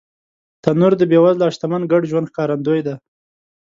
تنور 0.63 0.93
د 0.97 1.01
بېوزله 1.11 1.43
او 1.47 1.53
شتمن 1.55 1.81
ګډ 1.91 2.01
ژوند 2.09 2.29
ښکارندوی 2.31 2.81
دی 2.87 2.95